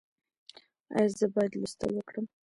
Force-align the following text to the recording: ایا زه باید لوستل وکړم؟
ایا 0.95 1.11
زه 1.17 1.25
باید 1.33 1.53
لوستل 1.59 1.91
وکړم؟ 1.95 2.25